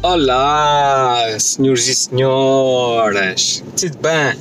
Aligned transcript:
Olá, 0.00 1.24
senhores 1.40 1.88
e 1.88 1.94
senhoras, 1.94 3.64
tudo 3.76 3.98
bem? 3.98 4.38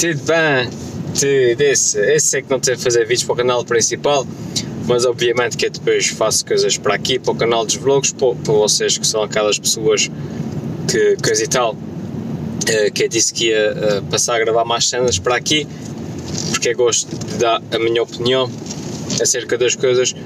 Tudo 0.00 0.24
bem? 0.24 0.68
Tudo, 1.14 1.60
esse, 1.60 2.00
esse 2.12 2.38
é 2.38 2.42
que 2.42 2.50
não 2.50 2.58
tem 2.58 2.74
a 2.74 2.78
fazer 2.78 3.02
vídeos 3.04 3.22
para 3.22 3.34
o 3.34 3.36
canal 3.36 3.64
principal, 3.64 4.26
mas 4.88 5.04
obviamente 5.04 5.56
que 5.56 5.66
eu 5.66 5.70
depois 5.70 6.08
faço 6.08 6.44
coisas 6.44 6.76
para 6.76 6.92
aqui, 6.92 7.20
para 7.20 7.30
o 7.30 7.36
canal 7.36 7.64
dos 7.64 7.76
vlogs, 7.76 8.10
para, 8.10 8.34
para 8.34 8.52
vocês 8.52 8.98
que 8.98 9.06
são 9.06 9.22
aquelas 9.22 9.60
pessoas 9.60 10.10
que, 10.90 11.16
coisa 11.22 11.44
e 11.44 11.46
tal, 11.46 11.76
eh, 12.66 12.90
que 12.90 13.04
eu 13.04 13.08
disse 13.08 13.32
que 13.32 13.46
ia 13.46 13.56
eh, 13.56 14.02
passar 14.10 14.34
a 14.34 14.38
gravar 14.40 14.64
mais 14.64 14.88
cenas 14.88 15.20
para 15.20 15.36
aqui, 15.36 15.68
porque 16.50 16.70
eu 16.70 16.76
gosto 16.76 17.16
de 17.16 17.36
dar 17.36 17.62
a 17.70 17.78
minha 17.78 18.02
opinião 18.02 18.50
acerca 19.20 19.56
das 19.56 19.76
coisas, 19.76 20.16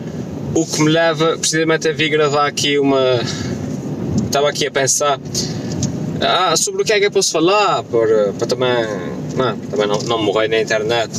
o 0.54 0.64
que 0.64 0.80
me 0.80 0.90
leva 0.90 1.36
precisamente 1.36 1.86
a 1.86 1.92
vir 1.92 2.08
gravar 2.08 2.46
aqui 2.46 2.78
uma 2.78 3.20
estava 4.36 4.50
aqui 4.50 4.66
a 4.66 4.70
pensar 4.70 5.18
ah, 6.20 6.54
sobre 6.58 6.82
o 6.82 6.84
que 6.84 6.92
é 6.92 7.00
que 7.00 7.06
eu 7.06 7.10
posso 7.10 7.32
falar 7.32 7.82
para, 7.84 8.34
para 8.34 8.46
também, 8.46 8.86
não, 9.34 9.56
também 9.56 9.86
não, 9.86 9.98
não 10.00 10.22
morrer 10.22 10.48
na 10.48 10.60
internet. 10.60 11.10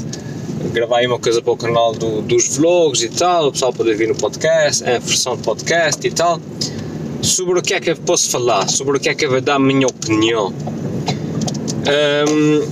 Gravar 0.72 1.04
uma 1.04 1.18
coisa 1.18 1.42
para 1.42 1.52
o 1.52 1.58
canal 1.58 1.94
do, 1.94 2.22
dos 2.22 2.56
vlogs 2.56 3.02
e 3.02 3.10
tal, 3.10 3.48
o 3.48 3.52
pessoal 3.52 3.74
poder 3.74 3.96
vir 3.96 4.08
no 4.08 4.16
podcast, 4.16 4.84
a 4.84 5.00
versão 5.00 5.36
de 5.36 5.42
podcast 5.42 6.06
e 6.06 6.12
tal. 6.12 6.40
Sobre 7.24 7.58
o 7.58 7.62
que 7.64 7.74
é 7.74 7.80
que 7.80 7.90
eu 7.90 7.96
posso 7.96 8.30
falar, 8.30 8.70
sobre 8.70 8.98
o 8.98 9.00
que 9.00 9.10
é 9.10 9.16
que 9.16 9.26
eu 9.26 9.32
vou 9.32 9.42
dar 9.42 9.56
a 9.56 9.60
minha 9.60 9.88
opinião. 9.88 10.54
Um, 12.30 12.68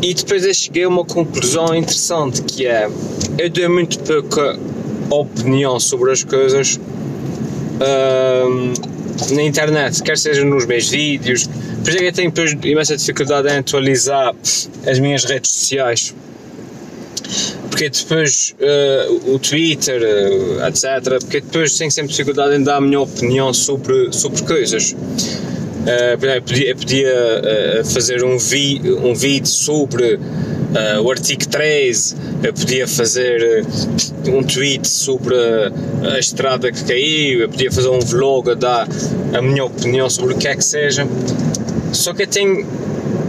e 0.00 0.14
depois 0.14 0.46
eu 0.46 0.54
cheguei 0.54 0.84
a 0.84 0.88
uma 0.88 1.04
conclusão 1.04 1.74
interessante 1.74 2.40
que 2.42 2.66
é 2.66 2.88
eu 3.36 3.50
dei 3.50 3.68
muito 3.68 3.98
pouca 3.98 4.58
opinião 5.10 5.78
sobre 5.78 6.12
as 6.12 6.24
coisas. 6.24 6.80
Um, 7.80 8.91
na 9.32 9.42
internet, 9.42 10.02
quer 10.02 10.18
seja 10.18 10.44
nos 10.44 10.66
meus 10.66 10.88
vídeos. 10.88 11.46
Por 11.46 11.88
isso 11.88 11.98
é 11.98 12.00
que 12.00 12.04
eu 12.06 12.12
tenho 12.12 12.30
depois 12.30 12.56
imensa 12.64 12.96
dificuldade 12.96 13.48
em 13.48 13.58
atualizar 13.58 14.34
as 14.86 14.98
minhas 14.98 15.24
redes 15.24 15.50
sociais. 15.50 16.14
Porque 17.70 17.88
depois 17.88 18.54
uh, 18.60 19.34
o 19.34 19.38
Twitter, 19.38 20.00
uh, 20.02 20.66
etc. 20.66 21.18
Porque 21.20 21.40
depois 21.40 21.76
tenho 21.76 21.90
sempre 21.90 22.10
dificuldade 22.10 22.56
em 22.56 22.62
dar 22.62 22.76
a 22.76 22.80
minha 22.80 23.00
opinião 23.00 23.52
sobre, 23.52 24.12
sobre 24.12 24.42
coisas. 24.42 24.92
Uh, 24.92 26.24
eu 26.24 26.42
podia, 26.42 26.68
eu 26.68 26.76
podia 26.76 27.84
fazer 27.92 28.22
um, 28.22 28.38
vi, 28.38 28.80
um 29.02 29.14
vídeo 29.14 29.48
sobre 29.48 30.18
uh, 30.72 31.00
o 31.02 31.10
artigo 31.10 31.46
13, 31.46 32.16
eu 32.42 32.52
podia 32.52 32.88
fazer 32.88 33.64
uh, 33.64 34.30
um 34.30 34.42
tweet 34.42 34.88
sobre 34.88 35.34
a, 35.34 36.14
a 36.14 36.18
estrada 36.18 36.70
que 36.72 36.84
caiu, 36.84 37.40
eu 37.40 37.48
podia 37.48 37.70
fazer 37.70 37.88
um 37.88 38.00
vlog 38.00 38.50
a 38.50 38.54
dar 38.54 38.88
a 39.32 39.42
minha 39.42 39.64
opinião 39.64 40.08
sobre 40.08 40.34
o 40.34 40.38
que 40.38 40.48
é 40.48 40.56
que 40.56 40.64
seja. 40.64 41.06
Só 41.92 42.14
que 42.14 42.22
eu 42.22 42.26
tenho 42.26 42.66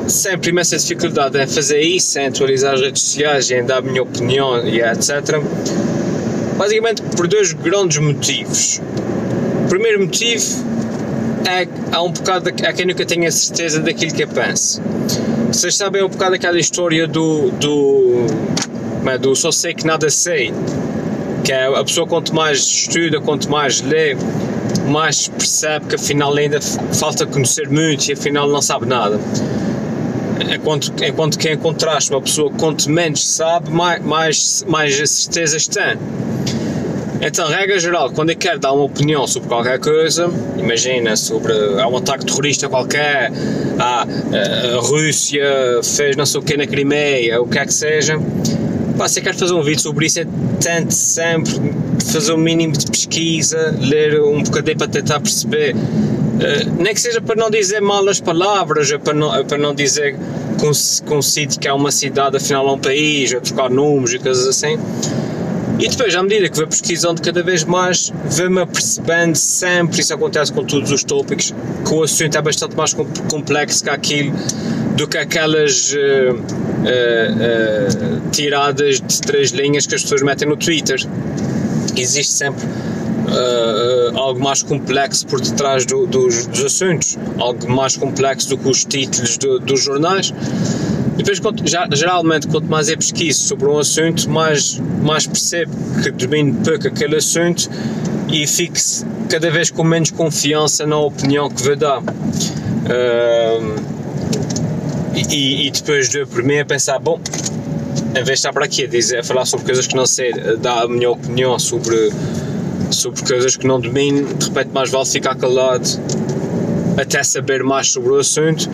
sempre 0.08 0.50
imensa 0.50 0.78
dificuldade 0.78 1.42
em 1.42 1.48
fazer 1.48 1.82
isso, 1.82 2.20
em 2.20 2.28
atualizar 2.28 2.74
as 2.76 2.82
redes 2.82 3.02
sociais, 3.02 3.52
em 3.52 3.66
dar 3.66 3.78
a 3.78 3.82
minha 3.82 4.04
opinião 4.04 4.66
e 4.66 4.82
etc. 4.82 5.42
Basicamente 6.58 7.02
por 7.16 7.28
dois 7.28 7.54
grandes 7.54 7.98
motivos. 7.98 8.82
O 9.66 9.70
primeiro 9.70 10.02
motivo 10.02 10.46
é 11.48 11.68
há 11.92 12.02
um 12.02 12.12
bocado 12.12 12.50
há 12.50 12.74
quem 12.74 12.86
nunca 12.86 13.06
tenha 13.06 13.32
certeza 13.32 13.80
daquilo 13.80 14.14
que 14.14 14.24
eu 14.24 14.28
penso. 14.28 14.82
Vocês 15.54 15.76
sabem 15.76 16.04
um 16.04 16.10
bocado 16.10 16.32
daquela 16.32 16.60
história 16.60 17.08
do, 17.08 17.52
do, 17.52 18.26
é, 19.06 19.20
do 19.20 19.36
só 19.36 19.52
sei 19.52 19.72
que 19.72 19.86
nada 19.86 20.10
sei, 20.10 20.52
que 21.46 21.52
é 21.52 21.68
a 21.68 21.84
pessoa 21.84 22.08
quanto 22.08 22.34
mais 22.34 22.58
estuda, 22.58 23.22
quanto 23.22 23.50
mais 23.52 23.80
lê, 23.80 24.18
mais 24.90 25.28
percebe 25.28 25.86
que 25.86 25.96
afinal 25.96 26.36
ainda 26.36 26.60
falta 26.60 27.28
conhecer 27.28 27.70
muito 27.70 28.10
e 28.10 28.14
afinal 28.14 28.50
não 28.50 28.64
sabe 28.64 28.88
nada. 28.88 29.20
Enquanto, 30.54 30.92
enquanto 31.04 31.38
que 31.38 31.48
em 31.48 31.58
contraste 31.58 32.10
uma 32.10 32.22
pessoa 32.22 32.52
quanto 32.58 32.90
menos 32.90 33.24
sabe, 33.24 33.70
mais, 33.70 34.04
mais, 34.04 34.66
mais 34.68 35.10
certezas 35.10 35.68
tem. 35.68 36.00
Então, 37.26 37.48
regra 37.48 37.80
geral, 37.80 38.12
quando 38.12 38.32
eu 38.32 38.36
quero 38.36 38.60
dar 38.60 38.74
uma 38.74 38.84
opinião 38.84 39.26
sobre 39.26 39.48
qualquer 39.48 39.80
coisa, 39.80 40.30
imagina 40.58 41.16
sobre 41.16 41.54
há 41.80 41.88
um 41.88 41.96
ataque 41.96 42.26
terrorista 42.26 42.68
qualquer, 42.68 43.32
há, 43.80 44.02
a 44.02 44.82
Rússia 44.82 45.46
fez 45.82 46.18
não 46.18 46.26
sei 46.26 46.42
o 46.42 46.44
que 46.44 46.58
na 46.58 46.68
Crimeia, 46.68 47.42
o 47.42 47.48
que 47.48 47.58
é 47.58 47.66
que 47.66 47.74
seja, 47.74 48.20
pá, 48.98 49.08
se 49.08 49.22
eu 49.22 49.24
quero 49.24 49.38
fazer 49.38 49.54
um 49.54 49.64
vídeo 49.64 49.80
sobre 49.80 50.06
isso, 50.06 50.20
é 50.20 50.28
tento 50.60 50.92
sempre 50.92 51.54
fazer 52.12 52.34
um 52.34 52.38
mínimo 52.38 52.74
de 52.74 52.92
pesquisa, 52.92 53.74
ler 53.80 54.20
um 54.22 54.44
bocadinho 54.44 54.78
para 54.78 54.90
tentar 54.90 55.22
perceber, 55.22 55.76
uh, 55.76 56.84
nem 56.84 56.94
que 56.94 57.00
seja 57.00 57.22
para 57.22 57.38
não 57.38 57.50
dizer 57.50 57.80
malas 57.80 58.20
palavras, 58.20 58.92
para 58.98 59.14
não, 59.14 59.46
para 59.46 59.58
não 59.58 59.74
dizer 59.74 60.18
que 60.60 61.14
um, 61.16 61.22
sítio 61.22 61.58
que 61.58 61.70
é 61.70 61.74
uma 61.74 61.90
cidade 61.90 62.36
afinal 62.36 62.68
é 62.68 62.72
um 62.74 62.80
país, 62.80 63.34
ou 63.34 63.40
trocar 63.40 63.70
números 63.70 64.14
e 64.14 64.20
coisas 64.20 64.46
assim 64.46 64.78
e 65.80 65.88
depois, 65.88 66.14
à 66.16 66.22
medida 66.22 66.50
que 66.50 66.58
vou 66.58 66.68
pesquisando 66.68 67.22
cada 67.22 67.42
vez 67.42 67.64
mais, 67.64 68.14
vou-me 68.26 68.62
apercebendo 68.62 69.36
sempre, 69.36 70.02
isso 70.02 70.14
acontece 70.14 70.54
com 70.54 70.64
todos 70.64 70.92
os 70.92 71.04
tópicos, 71.04 71.54
que 71.86 71.94
o 71.94 72.04
assunto 72.04 72.38
é 72.38 72.42
bastante 72.42 72.76
mais 72.76 72.94
complexo 72.94 73.84
que 73.84 73.90
aquilo, 73.90 74.34
do 74.96 75.08
que 75.08 75.18
aquelas 75.18 75.94
uh, 75.94 75.98
uh, 75.98 76.38
uh, 76.38 78.30
tiradas 78.32 79.02
de 79.02 79.22
três 79.22 79.50
linhas 79.50 79.88
que 79.88 79.96
as 79.96 80.04
pessoas 80.04 80.22
metem 80.22 80.48
no 80.48 80.56
Twitter. 80.56 81.00
Existe 81.96 82.32
sempre 82.32 82.64
algo 84.16 84.40
mais 84.40 84.62
complexo 84.62 85.26
por 85.26 85.42
detrás 85.42 85.86
do, 85.86 86.06
dos, 86.06 86.46
dos, 86.48 86.66
assuntos, 86.66 87.18
algo 87.40 87.68
mais 87.72 87.98
complexo 87.98 88.50
do 88.50 88.58
que 88.58 88.68
os 88.68 88.86
títulos 88.86 89.38
do, 89.38 89.60
dos 89.60 89.84
jornais. 89.84 90.32
Depois, 91.18 91.40
já, 91.66 91.88
geralmente, 91.92 92.48
quanto 92.48 92.66
mais 92.68 92.90
eu 92.90 92.98
pesquiso 92.98 93.44
sobre 93.48 93.68
um 93.68 93.78
assunto, 93.78 94.30
mais, 94.30 94.80
mais 95.02 95.28
percebo 95.28 95.72
que 96.02 96.12
domino 96.12 96.56
pouco 96.64 96.88
aquele 96.88 97.18
assunto 97.18 97.70
e 98.30 98.48
fico 98.48 98.76
cada 99.30 99.50
vez 99.52 99.70
com 99.70 99.84
menos 99.84 100.10
confiança 100.10 100.88
na 100.88 100.98
opinião 100.98 101.50
que 101.50 101.62
vou 101.62 101.76
dar. 101.76 102.02
E, 105.16 105.68
e, 105.68 105.72
depois 105.72 106.10
de 106.10 106.26
por 106.26 106.42
mim 106.42 106.58
a 106.58 106.66
pensar, 106.66 106.98
bom, 106.98 107.20
em 108.10 108.14
vez 108.14 108.26
de 108.26 108.34
estar 108.34 108.52
para 108.52 108.66
aqui 108.66 108.86
a, 108.86 108.88
dizer, 108.88 109.20
a 109.20 109.24
falar 109.24 109.46
sobre 109.46 109.66
coisas 109.68 109.86
que 109.86 109.96
não 109.96 110.08
sei, 110.08 110.34
dar 110.58 110.84
a 110.84 110.88
minha 110.88 111.12
opinião 111.12 111.60
sobre, 111.60 112.12
sobre 112.90 113.22
coisas 113.22 113.56
que 113.56 113.68
não 113.68 113.80
domino, 113.80 114.34
de 114.34 114.48
repente 114.48 114.70
mais 114.74 114.90
vale 114.90 115.06
ficar 115.06 115.36
calado 115.36 115.88
até 116.98 117.24
saber 117.24 117.64
mais 117.64 117.92
sobre 117.92 118.12
o 118.12 118.18
assunto 118.18 118.70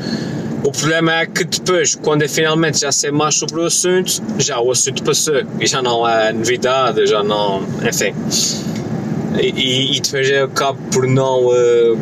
o 0.64 0.72
problema 0.72 1.22
é 1.22 1.25
que 1.25 1.46
depois, 1.46 1.96
quando 1.96 2.24
eu 2.24 2.30
finalmente 2.30 2.81
já 2.81 2.92
sei 2.92 3.12
mais 3.12 3.36
sobre 3.36 3.62
o 3.62 3.66
assunto, 3.66 4.22
já 4.38 4.59
o 4.59 4.72
assunto 4.72 5.03
passou 5.03 5.42
e 5.59 5.66
já 5.66 5.81
não 5.81 6.08
é 6.08 6.34
novidade, 6.34 7.06
já 7.08 7.24
não. 7.24 7.64
enfim. 7.88 8.14
E, 9.42 9.97
e 9.97 10.02
depois 10.02 10.30
eu 10.30 10.46
acabo 10.46 10.80
por 10.92 11.08
não. 11.08 11.47
Uh, 11.47 11.97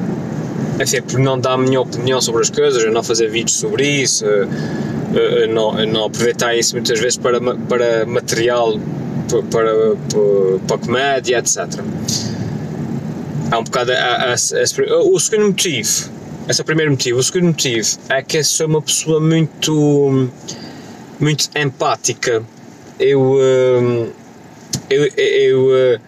enfim, 0.82 1.02
por 1.02 1.20
não 1.20 1.40
dar 1.40 1.54
a 1.54 1.58
minha 1.58 1.82
opinião 1.82 2.20
sobre 2.20 2.42
as 2.42 2.50
coisas, 2.50 2.92
não 2.92 3.04
fazer 3.04 3.30
vídeos 3.30 3.58
sobre 3.58 3.86
isso, 3.86 4.26
uh, 4.26 4.46
uh, 4.46 5.54
não, 5.54 5.86
não 5.86 6.06
aproveitar 6.06 6.56
isso 6.56 6.76
muitas 6.76 7.00
vezes 7.00 7.18
para, 7.18 7.40
para 7.40 8.06
material 8.08 8.80
para, 9.30 9.44
para, 9.44 9.72
para 10.68 10.78
comédia, 10.80 11.38
etc. 11.38 11.80
Há 13.52 13.60
um 13.60 13.64
bocado. 13.64 13.92
A, 13.92 13.96
a, 13.96 14.34
a, 14.34 14.98
o 15.04 15.20
segundo 15.20 15.48
motivo 15.48 16.17
esse 16.48 16.62
é 16.62 16.64
o 16.64 16.66
primeiro 16.66 16.92
motivo. 16.92 17.20
O 17.20 17.24
segundo 17.24 17.48
motivo 17.48 18.00
é 18.10 18.22
que 18.22 18.42
sou 18.42 18.68
uma 18.68 18.82
pessoa 18.82 19.20
muito, 19.20 20.30
muito 21.20 21.50
empática. 21.56 22.42
Eu, 22.98 23.22
hum, 23.22 24.10
eu, 24.90 25.06
eu 25.18 25.68
hum, 25.68 26.00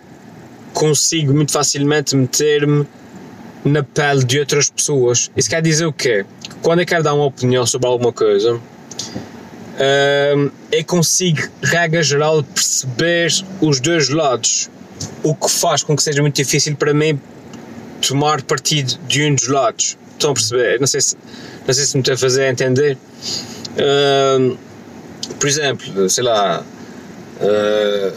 consigo 0.73 1.33
muito 1.33 1.51
facilmente 1.51 2.15
meter-me 2.15 2.87
na 3.65 3.83
pele 3.83 4.23
de 4.23 4.39
outras 4.39 4.69
pessoas. 4.69 5.29
Isso 5.35 5.49
quer 5.49 5.61
dizer 5.61 5.85
o 5.85 5.91
quê? 5.91 6.25
Quando 6.61 6.79
eu 6.79 6.85
quero 6.85 7.03
dar 7.03 7.13
uma 7.13 7.25
opinião 7.25 7.65
sobre 7.65 7.89
alguma 7.89 8.13
coisa, 8.13 8.55
hum, 8.55 10.49
eu 10.71 10.85
consigo, 10.85 11.49
regra 11.61 12.01
geral, 12.01 12.41
perceber 12.43 13.29
os 13.59 13.81
dois 13.81 14.07
lados. 14.07 14.69
O 15.21 15.35
que 15.35 15.49
faz 15.51 15.83
com 15.83 15.97
que 15.97 16.03
seja 16.03 16.21
muito 16.21 16.35
difícil 16.35 16.77
para 16.77 16.93
mim 16.93 17.19
tomar 18.01 18.41
partido 18.41 18.97
de 19.05 19.25
um 19.25 19.35
dos 19.35 19.47
lados. 19.49 19.97
Estão 20.19 20.31
a 20.31 20.33
perceber? 20.33 20.79
Não 20.81 20.87
sei 20.87 20.99
se, 20.99 21.15
não 21.65 21.73
sei 21.73 21.85
se 21.85 21.95
me 21.95 22.01
estou 22.01 22.13
a 22.13 22.17
fazer 22.17 22.49
entender. 22.49 22.97
Por 25.39 25.47
exemplo, 25.47 26.09
sei 26.09 26.23
lá, 26.25 26.61
uh, 27.39 28.13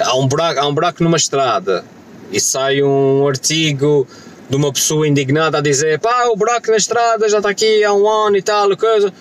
há, 0.00 0.18
um 0.18 0.26
buraco, 0.26 0.58
há 0.58 0.66
um 0.66 0.74
buraco 0.74 1.04
numa 1.04 1.16
estrada 1.16 1.84
e 2.32 2.40
sai 2.40 2.82
um 2.82 3.28
artigo 3.28 4.08
de 4.50 4.56
uma 4.56 4.72
pessoa 4.72 5.06
indignada 5.06 5.58
a 5.58 5.60
dizer 5.60 6.00
pá, 6.00 6.26
o 6.26 6.36
buraco 6.36 6.70
na 6.70 6.76
estrada 6.76 7.28
já 7.28 7.36
está 7.36 7.50
aqui 7.50 7.84
há 7.84 7.92
um 7.94 8.08
ano 8.08 8.36
e 8.36 8.42
tal, 8.42 8.76
coisa. 8.76 9.12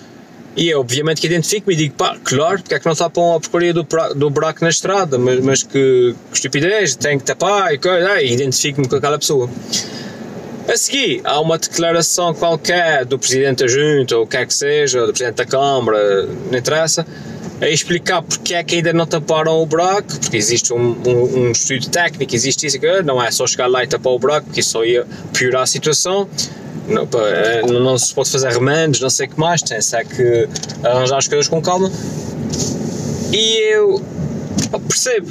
E 0.55 0.69
eu, 0.69 0.79
obviamente, 0.79 1.21
que 1.21 1.27
identifico-me 1.27 1.73
e 1.73 1.77
digo, 1.77 1.95
pá, 1.95 2.15
claro, 2.23 2.59
porque 2.59 2.75
é 2.75 2.79
que 2.79 2.85
não 2.85 2.95
tapam 2.95 3.35
a 3.35 3.39
porcaria 3.39 3.73
do, 3.73 3.87
do 4.15 4.29
buraco 4.29 4.63
na 4.63 4.69
estrada, 4.69 5.17
mas, 5.17 5.39
mas 5.39 5.63
que, 5.63 6.15
que 6.31 6.35
estupidez, 6.35 6.95
tem 6.95 7.17
que 7.17 7.25
tapar 7.25 7.73
e 7.73 7.77
coisa, 7.77 8.21
identifico-me 8.21 8.87
com 8.87 8.95
aquela 8.95 9.17
pessoa. 9.17 9.49
A 10.67 10.77
seguir, 10.77 11.21
há 11.25 11.41
uma 11.41 11.57
declaração 11.57 12.33
qualquer 12.33 13.03
do 13.03 13.19
Presidente 13.19 13.65
da 13.65 13.67
Junta, 13.67 14.15
ou 14.15 14.23
o 14.23 14.27
que 14.27 14.37
é 14.37 14.45
que 14.45 14.53
seja, 14.53 15.05
do 15.05 15.11
Presidente 15.11 15.35
da 15.35 15.45
Câmara, 15.45 16.25
não 16.25 16.57
interessa, 16.57 17.05
a 17.59 17.67
explicar 17.67 18.21
porque 18.21 18.53
é 18.53 18.63
que 18.63 18.75
ainda 18.75 18.93
não 18.93 19.05
taparam 19.05 19.61
o 19.61 19.65
buraco, 19.65 20.17
porque 20.19 20.37
existe 20.37 20.73
um, 20.73 20.95
um, 21.05 21.39
um 21.39 21.51
estudo 21.51 21.89
técnico, 21.89 22.33
existe 22.33 22.65
isso, 22.65 22.77
não 23.03 23.21
é 23.21 23.29
só 23.29 23.45
chegar 23.45 23.67
lá 23.67 23.83
e 23.83 23.87
tapar 23.87 24.13
o 24.13 24.19
buraco, 24.19 24.45
porque 24.45 24.61
isso 24.61 24.71
só 24.71 24.85
ia 24.85 25.05
piorar 25.33 25.63
a 25.63 25.67
situação. 25.67 26.29
Não, 26.87 27.03
eh, 27.03 27.61
não, 27.65 27.79
não 27.79 27.97
se 27.97 28.13
pode 28.13 28.29
fazer 28.29 28.51
remendos, 28.51 28.99
não 28.99 29.09
sei 29.09 29.27
o 29.27 29.29
que 29.29 29.39
mais, 29.39 29.61
tem-se 29.61 29.95
é 29.95 30.03
que 30.03 30.49
arranjar 30.83 31.17
as 31.17 31.27
coisas 31.27 31.47
com 31.47 31.61
calma. 31.61 31.89
E 33.31 33.73
eu 33.73 34.01
percebo, 34.87 35.29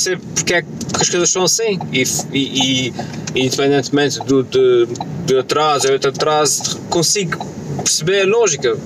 percebo 0.00 0.22
porque 0.34 0.54
é 0.54 0.62
que 0.62 0.68
as 1.00 1.08
coisas 1.10 1.30
são 1.30 1.44
assim 1.44 1.78
e, 1.92 2.02
e, 2.32 2.92
e 3.34 3.46
independentemente 3.46 4.18
do, 4.20 4.42
de, 4.42 4.88
de 5.26 5.38
atraso 5.38 5.88
ou 5.88 5.92
outro 5.92 6.10
atraso, 6.10 6.78
consigo 6.88 7.46
perceber 7.82 8.22
a 8.22 8.26
lógica, 8.26 8.76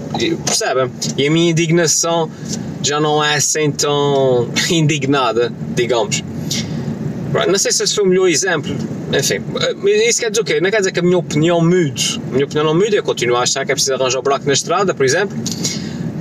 percebem? 0.44 0.90
E 1.16 1.26
a 1.26 1.30
minha 1.30 1.50
indignação 1.50 2.30
já 2.82 3.00
não 3.00 3.22
é 3.22 3.36
assim 3.36 3.70
tão 3.70 4.48
indignada, 4.70 5.52
digamos. 5.74 6.22
Não 7.48 7.58
sei 7.58 7.72
se 7.72 7.82
esse 7.82 7.94
foi 7.94 8.04
o 8.04 8.06
melhor 8.06 8.28
exemplo, 8.28 8.76
enfim, 9.12 9.42
isso 10.06 10.20
quer 10.20 10.30
dizer 10.30 10.40
o 10.40 10.44
quê? 10.44 10.60
Não 10.60 10.70
quer 10.70 10.78
dizer 10.78 10.92
que 10.92 11.00
a 11.00 11.02
minha 11.02 11.18
opinião 11.18 11.60
mude. 11.60 12.20
A 12.28 12.32
minha 12.32 12.44
opinião 12.44 12.64
não 12.64 12.74
muda, 12.74 12.94
eu 12.94 13.02
continuo 13.02 13.36
a 13.36 13.42
achar 13.42 13.64
que 13.64 13.72
é 13.72 13.74
preciso 13.74 13.94
arranjar 13.94 14.20
um 14.20 14.22
buraco 14.22 14.46
na 14.46 14.52
estrada, 14.52 14.94
por 14.94 15.04
exemplo, 15.04 15.36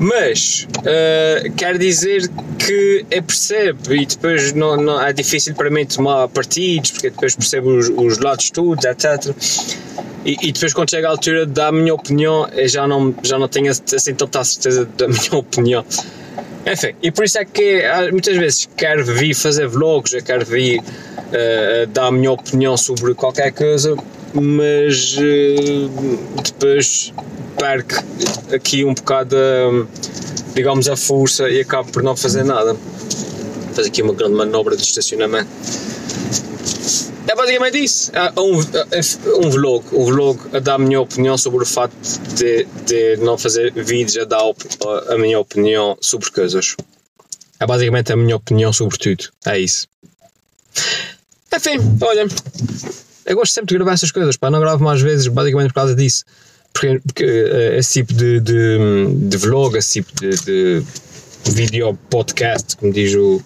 mas 0.04 0.68
uh, 0.80 1.52
quer 1.54 1.78
dizer 1.78 2.30
que 2.60 3.06
eu 3.10 3.24
percebo 3.24 3.94
e 3.94 4.06
depois 4.06 4.52
não, 4.52 4.76
não, 4.76 5.02
é 5.02 5.14
difícil 5.14 5.56
para 5.56 5.70
mim 5.70 5.86
tomar 5.86 6.28
partidos, 6.28 6.92
porque 6.92 7.10
depois 7.10 7.34
percebo 7.36 7.78
os, 7.78 7.88
os 7.88 8.18
lados 8.18 8.52
todos, 8.52 8.84
etc. 8.84 9.34
E, 10.26 10.38
e, 10.42 10.52
depois 10.52 10.74
quando 10.74 10.90
chega 10.90 11.08
a 11.08 11.12
altura 11.12 11.46
da 11.46 11.72
minha 11.72 11.94
opinião, 11.94 12.50
eu 12.50 12.68
já 12.68 12.86
não, 12.86 13.16
já 13.24 13.40
não 13.40 13.48
tenho 13.48 13.72
assim 13.72 14.14
tanta 14.14 14.44
certeza 14.44 14.86
da 14.98 15.08
minha 15.10 15.36
opinião. 15.36 15.86
Enfim, 16.66 16.96
e 17.02 17.10
por 17.10 17.24
isso 17.24 17.38
é 17.38 17.46
que 17.46 17.84
ah, 17.86 18.10
muitas 18.12 18.36
vezes 18.36 18.70
quero 18.76 19.06
vir 19.06 19.34
fazer 19.34 19.68
vlogs, 19.68 20.22
quero 20.22 20.46
vir 20.46 20.80
uh, 20.80 21.88
dar 21.94 22.08
a 22.08 22.12
minha 22.12 22.32
opinião 22.32 22.76
sobre 22.76 23.14
qualquer 23.14 23.54
coisa, 23.54 23.96
mas 24.34 25.16
uh, 25.18 25.90
depois 26.44 27.14
perco 27.58 27.96
aqui 28.54 28.84
um 28.84 28.94
bocado, 28.94 29.36
digamos, 30.54 30.88
a 30.90 30.98
força 30.98 31.50
e 31.50 31.62
acabo 31.62 31.92
por 31.92 32.04
não 32.04 32.16
fazer 32.16 32.44
nada. 32.44 32.76
Fazer 33.74 33.90
aqui 33.90 34.02
uma 34.02 34.14
grande 34.14 34.36
manobra 34.36 34.76
de 34.76 34.84
estacionamento. 34.84 35.50
É 37.28 37.36
basicamente 37.36 37.84
isso. 37.84 38.12
É 38.14 38.40
um, 38.40 38.60
é 38.62 39.46
um 39.46 39.50
vlog. 39.50 39.86
Um 39.92 40.06
vlog 40.06 40.40
a 40.56 40.60
dar 40.60 40.76
a 40.76 40.78
minha 40.78 41.02
opinião 41.02 41.38
sobre 41.38 41.64
o 41.64 41.66
facto 41.66 41.96
de, 42.36 42.66
de 42.86 43.18
não 43.18 43.38
fazer 43.38 43.72
vídeos 43.74 44.18
a 44.18 44.26
dar 44.26 44.42
a 45.10 45.18
minha 45.18 45.40
opinião 45.40 45.98
sobre 46.02 46.30
coisas. 46.30 46.76
É 47.60 47.66
basicamente 47.66 48.12
a 48.12 48.16
minha 48.16 48.36
opinião 48.36 48.74
sobre 48.74 48.98
tudo. 48.98 49.30
É 49.46 49.58
isso. 49.58 49.88
Enfim, 51.56 51.80
olha. 52.02 52.28
Eu 53.26 53.36
gosto 53.36 53.54
sempre 53.54 53.70
de 53.70 53.76
gravar 53.76 53.94
essas 53.94 54.12
coisas, 54.12 54.38
pá. 54.38 54.50
Não 54.50 54.60
gravo 54.60 54.84
mais 54.84 55.02
vezes, 55.02 55.28
basicamente 55.28 55.70
por 55.70 55.76
causa 55.76 55.96
disso. 55.96 56.24
Porque, 56.74 57.00
porque 57.06 57.24
uh, 57.26 57.78
esse 57.78 57.94
tipo 57.94 58.14
de, 58.14 58.40
de, 58.40 58.78
de, 59.30 59.38
vlog, 59.38 59.78
esse 59.78 60.02
tipo 60.02 60.12
de, 60.20 60.32
de 60.36 61.52
vídeo 61.52 61.98
podcast, 62.10 62.76
como 62.78 62.92
diz 62.92 63.14
o, 63.14 63.42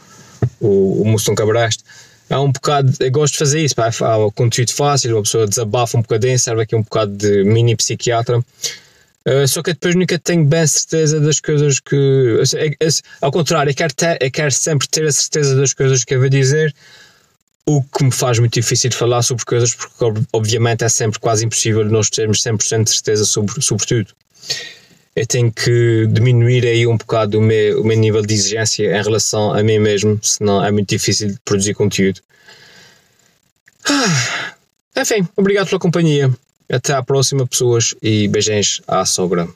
o, 0.62 1.01
o 1.01 1.06
Moção 1.06 1.35
Cabraste, 1.35 1.83
é 2.29 2.38
um 2.38 2.51
bocado. 2.51 2.91
Eu 3.00 3.12
gosto 3.12 3.33
de 3.33 3.39
fazer 3.39 3.63
isso, 3.63 3.75
pá. 3.75 3.89
Há 4.01 4.18
o 4.18 4.31
conteúdo 4.31 4.74
fácil, 4.74 5.15
uma 5.15 5.24
pessoa 5.24 5.47
desabafa 5.47 5.97
um 5.97 6.01
bocadinho, 6.01 6.39
serve 6.39 6.63
aqui 6.63 6.75
um 6.75 6.81
bocado 6.81 7.12
de 7.12 7.44
mini 7.44 7.75
psiquiatra. 7.75 8.39
Uh, 8.39 9.45
só 9.45 9.62
que 9.62 9.74
depois 9.74 9.94
nunca 9.94 10.18
tenho 10.18 10.45
bem 10.45 10.65
certeza 10.65 11.19
das 11.19 11.39
coisas 11.39 11.79
que. 11.79 12.41
É, 12.56 12.85
é, 12.85 12.89
ao 13.21 13.31
contrário, 13.31 13.71
eu 13.71 13.75
quero, 13.75 13.94
ter, 13.94 14.18
eu 14.21 14.31
quero 14.31 14.51
sempre 14.51 14.88
ter 14.88 15.06
a 15.06 15.12
certeza 15.12 15.56
das 15.56 15.74
coisas 15.74 16.03
que 16.03 16.15
eu 16.15 16.19
vou 16.19 16.29
dizer 16.29 16.74
o 17.68 17.84
que 17.84 18.06
me 18.06 18.12
faz 18.12 18.40
muito 18.40 18.54
difícil 18.54 18.90
falar 18.94 19.22
sobre 19.22 19.44
coisas, 19.44 19.75
porque 19.75 20.22
obviamente 20.31 20.86
é 20.86 20.90
sempre 20.90 21.19
quase 21.19 21.46
impossível 21.46 21.84
nós 21.84 22.10
termos 22.10 22.42
100% 22.42 22.86
de 22.86 22.90
certeza 22.92 23.25
sobre, 23.25 23.62
sobre 23.62 23.86
tudo. 23.86 24.14
Eu 25.14 25.28
tenho 25.28 25.52
que 25.52 26.08
diminuir 26.08 26.66
aí 26.66 26.88
um 26.88 26.96
bocado 26.96 27.40
o 27.40 27.42
meu, 27.42 27.81
o 27.81 27.86
meu 27.86 27.98
nível 27.98 28.22
de 28.22 28.34
exigência 28.34 28.86
em 28.86 29.04
relação 29.04 29.52
a 29.52 29.62
mim 29.64 29.80
mesmo, 29.80 30.18
senão 30.24 30.64
é 30.64 30.72
muito 30.72 30.88
difícil 30.88 31.36
produzir 31.44 31.74
conteúdo. 31.74 32.22
Ah, 33.84 35.02
enfim, 35.02 35.28
obrigado 35.36 35.68
pela 35.68 35.80
companhia. 35.80 36.31
Até 36.72 36.94
à 36.94 37.04
próxima, 37.04 37.46
pessoas, 37.46 37.94
e 38.02 38.30
beijinhos 38.30 38.81
à 38.88 39.06
sogra. 39.06 39.48